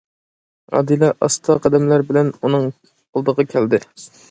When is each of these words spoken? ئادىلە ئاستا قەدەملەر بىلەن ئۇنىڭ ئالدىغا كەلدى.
ئادىلە 0.79 1.09
ئاستا 1.27 1.57
قەدەملەر 1.67 2.05
بىلەن 2.09 2.33
ئۇنىڭ 2.41 2.67
ئالدىغا 2.73 3.49
كەلدى. 3.55 3.85